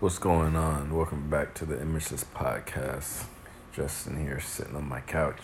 [0.00, 0.94] What's going on?
[0.94, 3.26] Welcome back to the Imageless Podcast.
[3.72, 5.40] Justin here, sitting on my couch,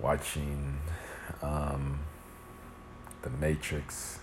[0.00, 0.78] watching
[1.42, 2.00] um,
[3.20, 4.20] The Matrix.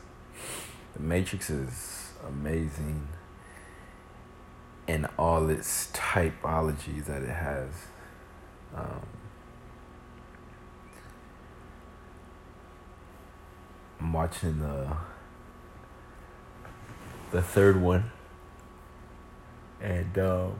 [0.94, 3.08] The Matrix is amazing
[4.88, 7.70] in all its typology that it has.
[8.76, 9.06] Um,
[14.00, 14.98] I'm watching the
[17.32, 18.12] the third one,
[19.82, 20.54] and um,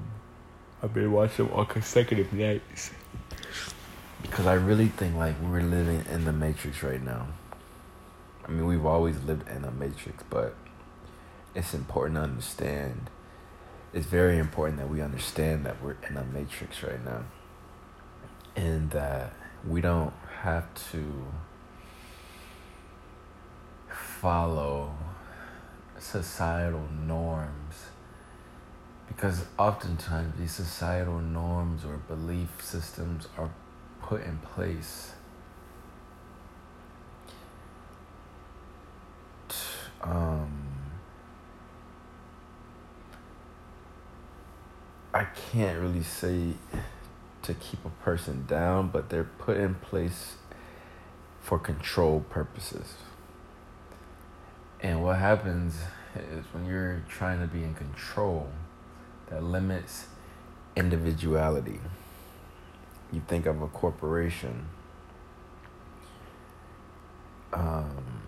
[0.82, 2.92] I've been watching them on consecutive nights
[4.22, 7.28] because I really think like we're living in the matrix right now.
[8.46, 10.56] I mean, we've always lived in a matrix, but
[11.54, 13.10] it's important to understand.
[13.94, 17.26] It's very important that we understand that we're in a matrix right now,
[18.56, 19.34] and that
[19.68, 21.28] we don't have to
[23.90, 24.96] follow
[26.00, 27.91] societal norms
[29.16, 33.50] because oftentimes these societal norms or belief systems are
[34.02, 35.12] put in place
[40.02, 40.68] um,
[45.14, 46.54] I can't really say
[47.44, 50.36] to keep a person down, but they're put in place
[51.42, 52.96] for control purposes.
[54.80, 55.76] And what happens
[56.16, 58.50] is when you're trying to be in control,
[59.32, 60.06] that limits
[60.76, 61.80] individuality.
[63.12, 64.68] You think of a corporation.
[67.52, 68.22] Um,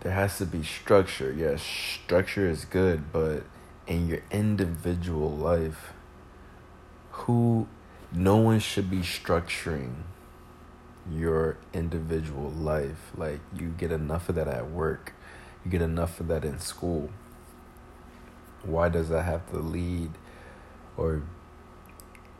[0.00, 1.32] there has to be structure.
[1.32, 3.44] Yes, structure is good, but
[3.86, 5.92] in your individual life,
[7.10, 7.66] who
[8.12, 10.02] no one should be structuring
[11.10, 13.12] your individual life.
[13.16, 15.14] Like you get enough of that at work
[15.64, 17.10] you get enough of that in school.
[18.62, 20.10] Why does that have to lead
[20.96, 21.22] or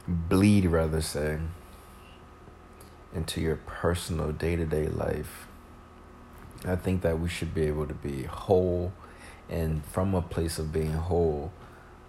[0.07, 1.39] bleed, rather say,
[3.15, 5.47] into your personal day to day life?
[6.65, 8.93] I think that we should be able to be whole
[9.49, 11.53] and from a place of being whole,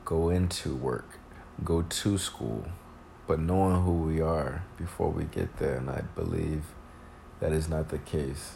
[0.04, 1.20] go into work,
[1.64, 2.66] go to school,
[3.28, 5.76] but knowing who we are before we get there.
[5.76, 6.64] And I believe
[7.40, 8.54] that is not the case.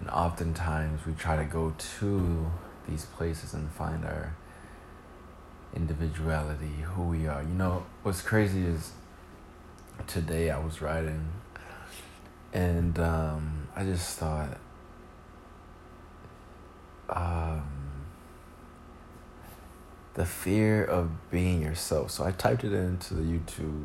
[0.00, 2.50] And oftentimes we try to go to
[2.88, 4.34] these places and find our
[5.74, 7.42] individuality, who we are.
[7.42, 8.92] You know, what's crazy is
[10.06, 11.28] today I was writing
[12.52, 14.58] and um, I just thought,
[17.08, 17.64] um,
[20.14, 22.12] the fear of being yourself.
[22.12, 23.84] So I typed it into the YouTube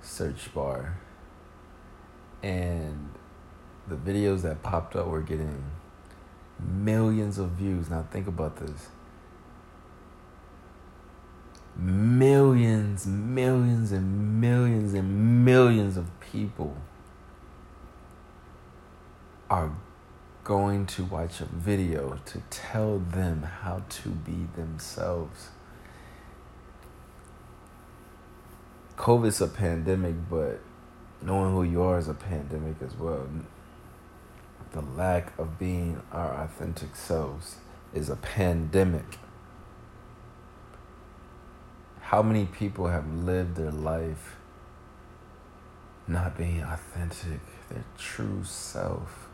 [0.00, 0.98] search bar
[2.42, 3.10] and
[3.88, 5.64] the videos that popped up were getting
[6.58, 7.90] millions of views.
[7.90, 8.88] Now think about this.
[11.76, 16.76] Millions, millions, and millions, and millions of people
[19.48, 19.72] are
[20.44, 25.48] going to watch a video to tell them how to be themselves.
[28.96, 30.60] COVID's a pandemic, but
[31.22, 33.26] knowing who you are is a pandemic as well
[34.72, 37.56] the lack of being our authentic selves
[37.94, 39.18] is a pandemic.
[42.00, 44.36] How many people have lived their life
[46.06, 49.28] not being authentic, their true self,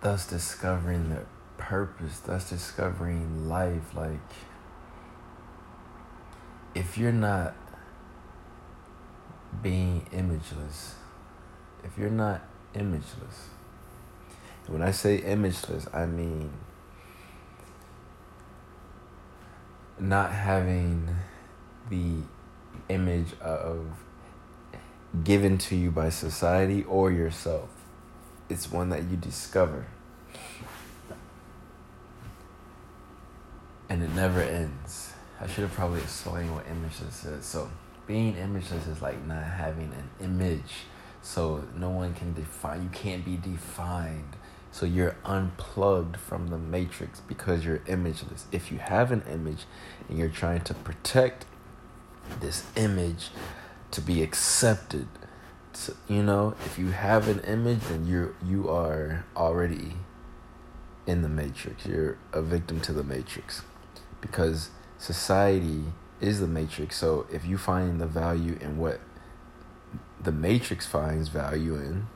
[0.00, 1.26] thus discovering their
[1.56, 3.94] purpose, thus discovering life?
[3.94, 4.18] Like,
[6.74, 7.54] if you're not
[9.62, 10.94] being imageless,
[11.84, 12.42] if you're not
[12.74, 13.48] imageless.
[14.66, 16.50] When I say imageless, I mean
[19.98, 21.08] not having
[21.90, 22.16] the
[22.88, 23.86] image of
[25.24, 27.70] given to you by society or yourself.
[28.48, 29.86] It's one that you discover.
[33.88, 35.12] And it never ends.
[35.40, 37.44] I should have probably explained what imageless is.
[37.44, 37.70] So,
[38.06, 40.84] being imageless is like not having an image
[41.22, 44.36] so no one can define you can't be defined.
[44.70, 48.44] So you're unplugged from the matrix because you're imageless.
[48.52, 49.64] If you have an image
[50.08, 51.46] and you're trying to protect
[52.40, 53.30] this image
[53.90, 55.08] to be accepted
[56.08, 59.94] you know if you have an image then you're you are already
[61.08, 61.86] in the matrix.
[61.86, 63.62] You're a victim to the matrix
[64.20, 65.84] because society
[66.20, 66.96] is the matrix.
[66.98, 69.00] So if you find the value in what
[70.20, 72.06] the Matrix finds value in,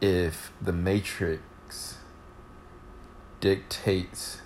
[0.00, 1.96] if the matrix
[3.40, 4.40] dictates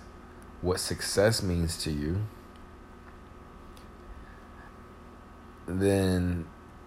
[0.61, 2.21] what success means to you,
[5.67, 6.45] then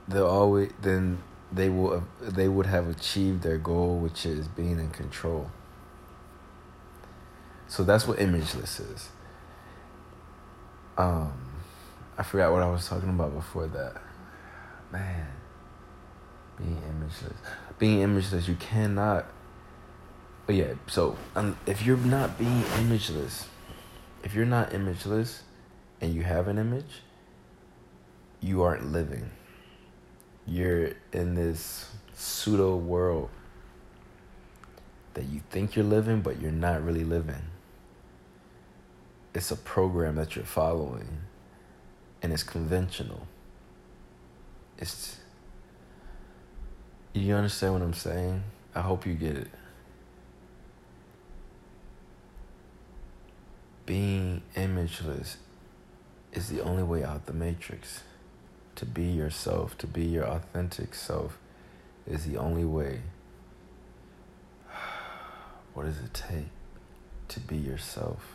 [0.09, 1.19] they'll always then
[1.53, 5.51] they will they would have achieved their goal, which is being in control.
[7.67, 9.09] So that's what imageless is.
[10.97, 11.44] Um,
[12.17, 14.01] I forgot what I was talking about before that.
[14.93, 15.27] Man,
[16.57, 17.37] being imageless,
[17.79, 19.27] being imageless, you cannot.
[20.47, 23.47] But yeah, so um, if you're not being imageless,
[24.23, 25.41] if you're not imageless,
[26.01, 27.03] and you have an image,
[28.41, 29.31] you aren't living
[30.47, 33.31] you're in this pseudo world
[35.15, 37.43] that you think you're living, but you're not really living.
[39.35, 41.23] It's a program that you're following,
[42.25, 43.27] and it's conventional.
[44.79, 45.19] It's.
[47.13, 48.43] You understand what I'm saying?
[48.75, 49.51] I hope you get it.
[53.85, 55.37] Being imageless
[56.33, 58.05] is the only way out the matrix
[58.77, 61.39] to be yourself, to be your authentic self,
[62.07, 63.03] is the only way.
[65.75, 66.49] What does it take
[67.29, 68.34] to be yourself?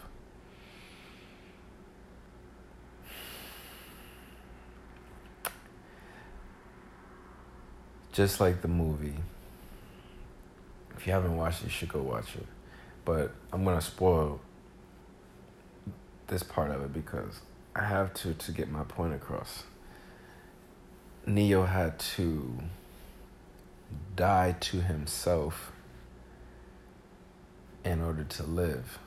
[8.19, 9.15] Just like the movie.
[10.97, 12.45] If you haven't watched it, you should go watch it.
[13.05, 14.41] But I'm to spoil
[16.27, 17.39] this part of it because
[17.73, 19.63] I have to to get my point across.
[21.25, 22.59] Neo had to
[24.17, 25.71] die to himself
[27.85, 28.99] in order to live.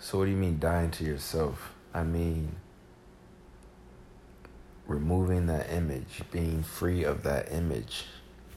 [0.00, 1.72] So, what do you mean dying to yourself?
[1.94, 2.56] I mean,
[4.92, 8.04] removing that image, being free of that image.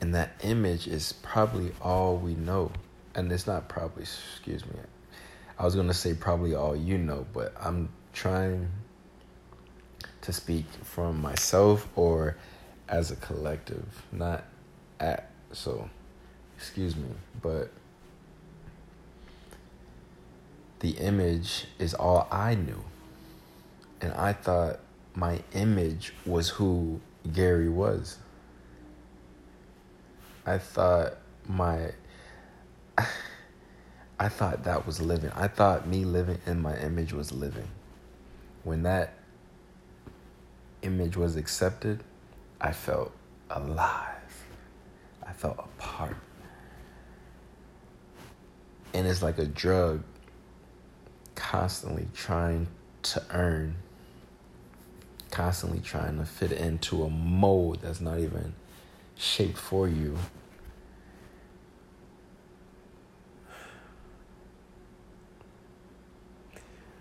[0.02, 2.72] And that image is probably all we know.
[3.16, 4.74] And it's not probably, excuse me.
[5.58, 8.70] I was going to say probably all you know, but I'm trying
[10.22, 12.36] to speak from myself or
[12.90, 14.44] as a collective, not
[15.00, 15.90] at so
[16.58, 17.08] excuse me,
[17.42, 17.72] but
[20.80, 22.84] the image is all I knew.
[24.02, 24.80] And I thought
[25.16, 27.00] my image was who
[27.32, 28.18] Gary was.
[30.46, 31.18] I thought
[31.48, 31.92] my
[34.20, 35.32] I thought that was living.
[35.36, 37.68] I thought me living in my image was living.
[38.64, 39.14] When that
[40.82, 42.04] image was accepted,
[42.62, 43.12] I felt
[43.50, 44.46] alive.
[45.26, 46.16] I felt a part.
[48.94, 50.04] And it's like a drug
[51.36, 52.68] constantly trying
[53.04, 53.76] to earn,
[55.36, 58.54] constantly trying to fit into a mold that's not even
[59.18, 60.18] shaped for you.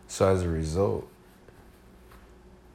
[0.08, 1.08] So as a result,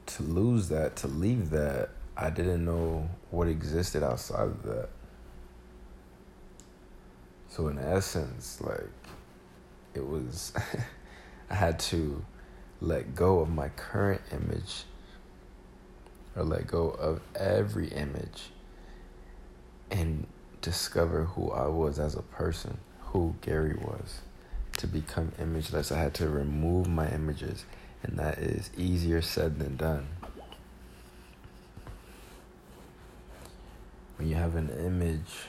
[0.06, 4.88] to lose that, to leave that, I didn't know what existed outside of that.
[7.48, 8.88] So in essence, like
[9.92, 10.54] it was
[11.50, 12.24] I had to
[12.80, 14.84] let go of my current image
[16.40, 18.50] or let go of every image
[19.90, 20.26] and
[20.62, 24.22] discover who I was as a person, who Gary was.
[24.78, 27.64] To become imageless, I had to remove my images
[28.02, 30.06] and that is easier said than done.
[34.16, 35.46] When you have an image,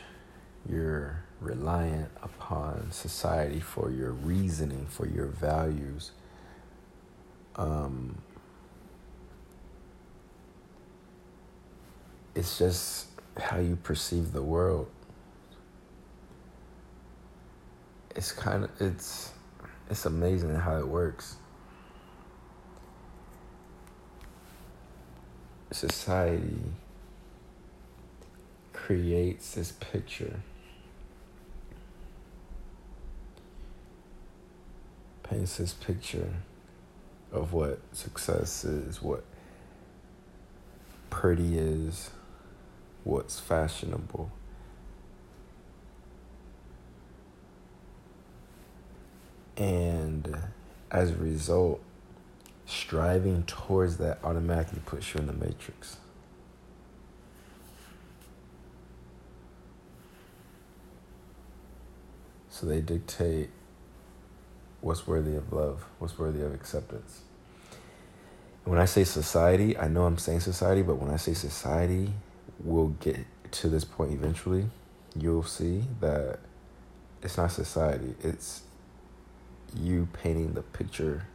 [0.69, 6.11] you're reliant upon society for your reasoning, for your values.
[7.55, 8.17] Um,
[12.35, 13.07] it's just
[13.37, 14.89] how you perceive the world.
[18.15, 19.31] It's kind of it's
[19.89, 21.37] it's amazing how it works.
[25.73, 26.59] society
[28.73, 30.41] creates this picture.
[35.23, 36.33] Paints this picture
[37.31, 39.23] of what success is, what
[41.09, 42.09] pretty is,
[43.03, 44.31] what's fashionable.
[49.57, 50.37] And
[50.89, 51.81] as a result,
[52.65, 55.97] striving towards that automatically puts you in the matrix.
[62.49, 63.49] So they dictate
[64.81, 67.21] what's worthy of love, what's worthy of acceptance.
[68.65, 72.13] When I say society, I know I'm saying society, but when I say society,
[72.63, 74.69] get get to this point eventually,
[75.15, 76.39] you'll see that
[77.21, 78.63] it's not society, it's
[79.75, 81.27] you painting the picture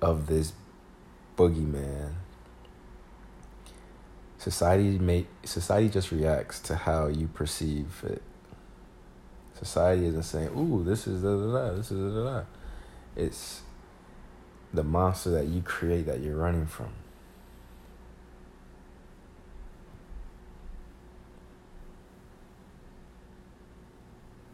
[0.00, 0.52] of this
[1.36, 2.12] boogeyman.
[4.38, 8.22] Society may society just reacts to how you perceive it.
[9.54, 12.44] Society isn't saying, "Ooh, this is da da da, this is da da da."
[13.16, 13.62] It's
[14.72, 16.90] the monster that you create that you're running from.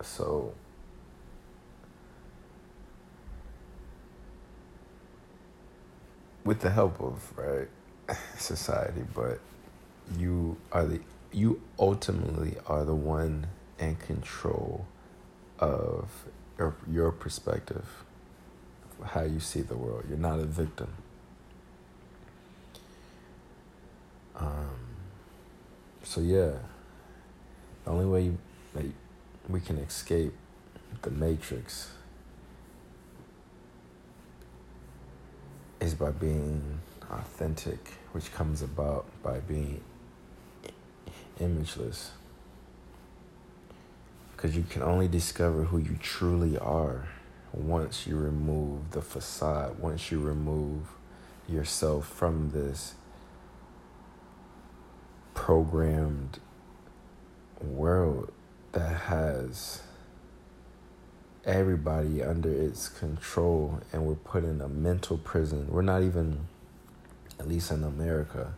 [0.05, 0.53] So
[6.45, 7.69] with the help of right
[8.39, 9.41] society, but
[10.19, 11.01] you are the
[11.33, 14.87] you ultimately are the one in control
[15.59, 16.09] of
[16.59, 18.05] your, your perspective,
[19.05, 20.05] how you see the world.
[20.09, 20.93] You're not a victim.
[24.37, 24.79] Um,
[26.05, 26.53] so yeah,
[27.85, 28.33] the only way
[28.75, 28.85] that
[29.49, 30.33] we can escape
[31.03, 31.91] the matrix
[35.81, 39.81] is by being authentic, which comes about by being
[41.39, 42.11] imageless.
[44.33, 47.09] Because you can only discover who you truly are
[47.53, 50.89] once you remove the facade, once you remove
[51.49, 52.95] yourself from this
[55.35, 56.39] programmed
[57.61, 58.33] world
[58.75, 59.83] that has
[61.47, 65.67] everybody under its control and we're put in a mental prison.
[65.71, 66.47] We're not even,
[67.39, 68.55] at least in America,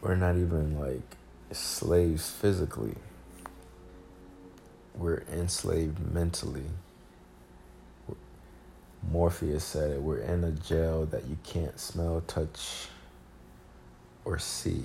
[0.00, 1.16] we're not even like
[1.50, 2.94] slaves physically.
[4.94, 6.66] We're enslaved mentally.
[9.10, 10.02] Morpheus said it.
[10.02, 12.88] We're in a jail that you can't smell, touch,
[14.24, 14.84] or see.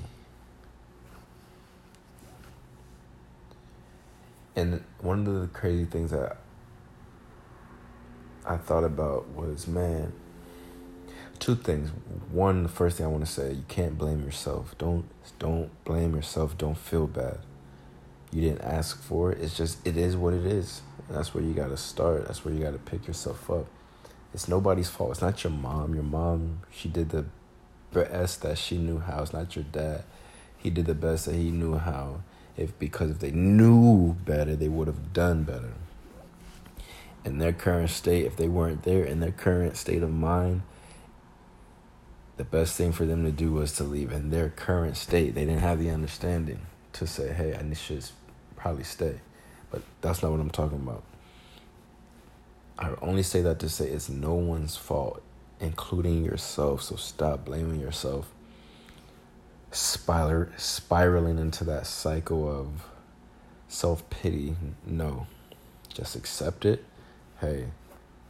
[4.56, 6.38] And one of the crazy things that
[8.46, 10.14] I thought about was man,
[11.40, 11.90] two things.
[12.32, 14.76] One, the first thing I want to say, you can't blame yourself.
[14.78, 15.06] Don't
[15.40, 16.58] don't blame yourself.
[16.58, 17.40] Don't feel bad.
[18.32, 19.42] You didn't ask for it.
[19.42, 20.82] It's just it is what it is.
[21.08, 22.28] And that's where you got to start.
[22.28, 23.68] That's where you got to pick yourself up.
[24.34, 25.12] It's nobody's fault.
[25.12, 25.94] It's not your mom.
[25.94, 27.26] Your mom, she did the
[27.94, 29.22] best that she knew how.
[29.22, 30.04] It's not your dad.
[30.58, 32.22] He did the best that he knew how
[32.58, 35.74] if because if they knew better, they would have done better.
[37.24, 40.64] In their current state, if they weren't there in their current state of mind,
[42.38, 44.12] the best thing for them to do was to leave.
[44.12, 46.62] In their current state, they didn't have the understanding
[46.94, 48.06] to say, "Hey, I should
[48.56, 49.20] probably stay,"
[49.70, 51.04] but that's not what I'm talking about.
[52.80, 55.22] I only say that to say it's no one's fault,
[55.60, 56.82] including yourself.
[56.82, 58.32] So stop blaming yourself
[59.72, 62.86] spiral, spiraling into that cycle of
[63.68, 64.56] self pity.
[64.86, 65.28] No,
[65.94, 66.84] just accept it.
[67.40, 67.68] Hey,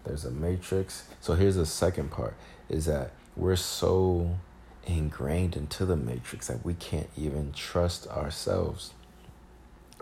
[0.03, 1.05] there's a matrix.
[1.19, 2.35] So here's the second part
[2.69, 4.37] is that we're so
[4.85, 8.93] ingrained into the matrix that we can't even trust ourselves.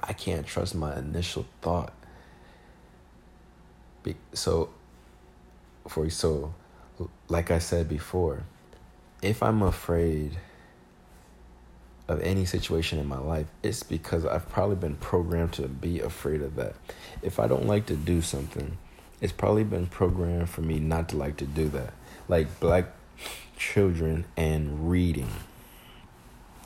[0.02, 1.94] I can't trust my initial thought.
[4.04, 4.70] Be- so,
[5.88, 6.54] for so,
[7.28, 8.44] like I said before,
[9.22, 10.38] if I'm afraid
[12.10, 16.42] of any situation in my life, it's because I've probably been programmed to be afraid
[16.42, 16.74] of that.
[17.22, 18.78] If I don't like to do something,
[19.22, 21.94] it's probably been programmed for me not to like to do that.
[22.28, 22.86] Like black
[23.58, 25.30] children and reading.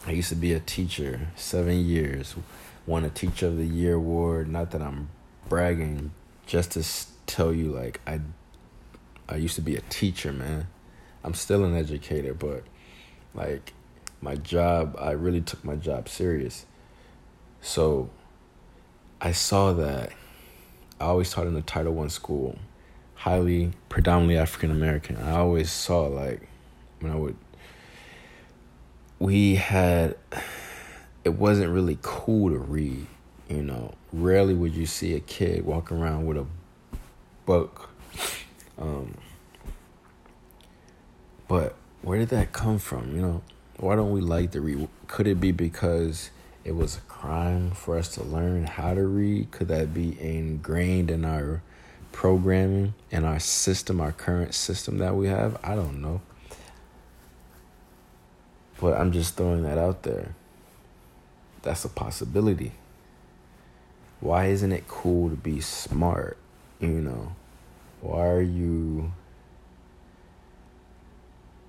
[0.08, 2.36] I used to be a teacher, seven years,
[2.86, 4.48] won a Teacher of the Year award.
[4.48, 5.10] Not that I'm
[5.50, 6.12] bragging,
[6.46, 6.86] just to
[7.26, 8.22] tell you, like I,
[9.28, 10.68] I used to be a teacher, man.
[11.22, 12.64] I'm still an educator, but
[13.34, 13.74] like
[14.24, 16.66] my job, I really took my job serious.
[17.62, 18.10] So
[19.20, 20.14] I saw that
[21.00, 22.58] I always taught in the Title One school,
[23.16, 25.18] highly predominantly African American.
[25.18, 26.48] I always saw like
[27.02, 27.36] when I would
[29.20, 30.16] we had
[31.24, 33.08] it wasn't really cool to read,
[33.50, 33.94] you know.
[34.12, 36.46] Rarely would you see a kid walk around with a
[37.46, 37.90] book.
[38.78, 39.18] Um,
[41.48, 43.42] but where did that come from, you know?
[43.78, 44.88] Why don't we like to read?
[45.08, 46.30] Could it be because
[46.64, 49.52] it was a crime for us to learn how to read?
[49.52, 51.62] Could that be ingrained in our
[52.12, 55.58] programming and our system, our current system that we have?
[55.64, 56.22] I don't know.
[58.80, 60.36] But I'm just throwing that out there.
[61.64, 62.74] That's a possibility.
[64.20, 66.38] Why isn't it cool to be smart?
[66.80, 67.34] You know,
[68.02, 69.14] why are you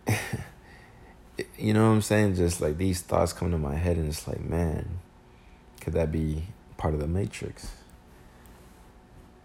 [1.59, 2.37] you know what I'm saying?
[2.37, 5.01] Just like these thoughts come to my head, and it's like, man,
[5.81, 6.45] could that be
[6.77, 7.73] part of the matrix?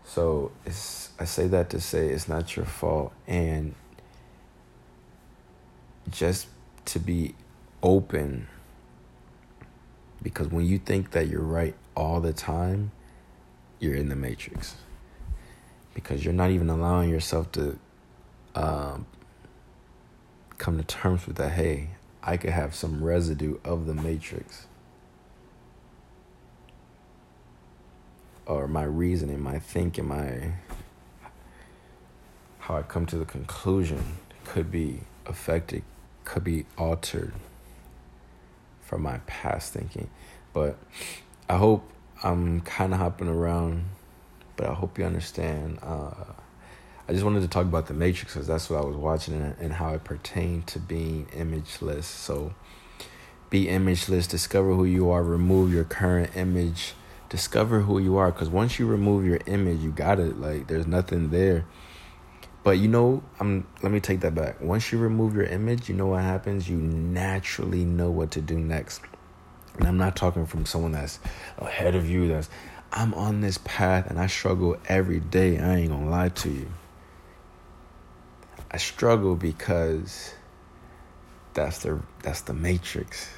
[0.05, 3.75] So it's I say that to say it's not your fault, and
[6.09, 6.47] just
[6.85, 7.35] to be
[7.83, 8.47] open
[10.21, 12.91] because when you think that you're right all the time,
[13.79, 14.75] you're in the matrix.
[15.93, 17.79] Because you're not even allowing yourself to
[18.55, 19.05] um,
[20.57, 21.51] come to terms with that.
[21.53, 21.89] Hey,
[22.29, 24.67] I could have some residue of the matrix.
[28.45, 30.51] Or my reasoning, my thinking, my
[32.59, 35.81] how I come to the conclusion could be affected,
[36.23, 37.33] could be altered
[38.79, 40.11] from my past thinking.
[40.53, 40.77] But
[41.49, 41.89] I hope
[42.21, 43.85] I'm kind of hopping around,
[44.55, 45.79] but I hope you understand.
[45.81, 46.25] Uh,
[47.09, 49.55] I just wanted to talk about the Matrix because that's what I was watching and,
[49.59, 52.03] and how it pertained to being imageless.
[52.03, 52.53] So,
[53.49, 56.93] be imageless, discover who you are, remove your current image,
[57.27, 58.31] discover who you are.
[58.31, 60.39] Because once you remove your image, you got it.
[60.39, 61.65] Like, there's nothing there.
[62.63, 64.61] But you know, I'm let me take that back.
[64.61, 66.69] Once you remove your image, you know what happens?
[66.69, 69.01] You naturally know what to do next.
[69.79, 71.17] And I'm not talking from someone that's
[71.57, 72.51] ahead of you that's
[72.91, 75.57] I'm on this path and I struggle every day.
[75.57, 76.67] I ain't to lie to you.
[78.71, 80.33] I struggle because
[81.53, 83.29] that's the that's the matrix.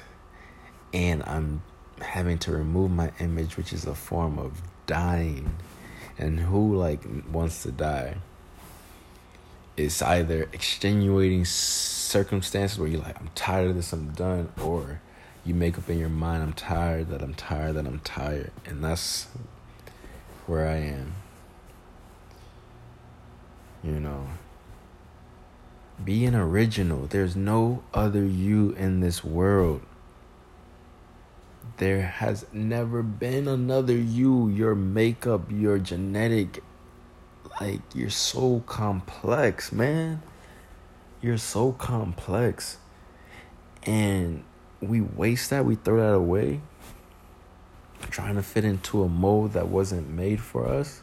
[0.92, 1.62] And I'm
[2.00, 5.54] having to remove my image which is a form of dying.
[6.18, 8.16] And who like wants to die?
[9.76, 15.00] it's either extenuating circumstances where you're like, I'm tired of this, I'm done, or
[15.44, 18.52] you make up in your mind, I'm tired, that I'm tired, that I'm tired.
[18.66, 19.28] And that's
[20.46, 21.14] where I am.
[23.82, 24.26] You know,
[26.04, 27.06] be an original.
[27.06, 29.82] There's no other you in this world.
[31.78, 34.48] There has never been another you.
[34.48, 36.62] Your makeup, your genetic
[37.60, 40.22] like you're so complex, man.
[41.20, 42.78] You're so complex.
[43.84, 44.44] And
[44.80, 46.60] we waste that, we throw that away.
[48.10, 51.02] Trying to fit into a mold that wasn't made for us.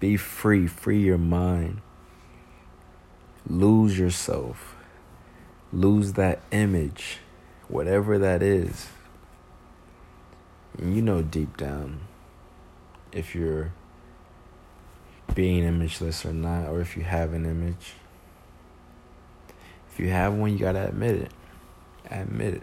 [0.00, 1.80] Be free, free your mind.
[3.48, 4.76] Lose yourself.
[5.72, 7.18] Lose that image,
[7.68, 8.88] whatever that is.
[10.78, 12.00] And you know deep down,
[13.10, 13.72] if you're
[15.34, 17.94] being imageless or not, or if you have an image.
[19.90, 21.32] If you have one, you gotta admit it.
[22.10, 22.62] Admit it.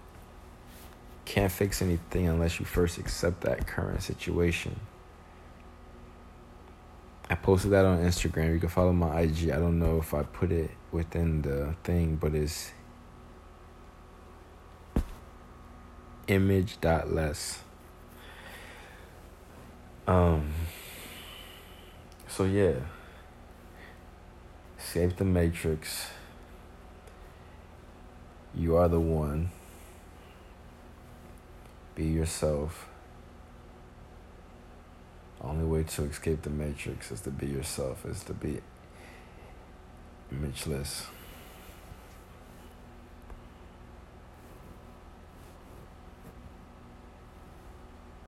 [1.26, 4.80] Can't fix anything unless you first accept that current situation.
[7.32, 8.54] I posted that on Instagram.
[8.54, 9.52] You can follow my IG.
[9.52, 12.72] I don't know if I put it within the thing, but it's
[16.28, 17.60] image dot less.
[20.08, 20.54] Um
[22.28, 22.76] so yeah.
[24.80, 26.08] Escape the matrix.
[28.56, 29.52] You are the one.
[31.94, 32.89] Be yourself.
[35.42, 38.60] Only way to escape the matrix is to be yourself, is to be
[40.34, 41.06] imageless.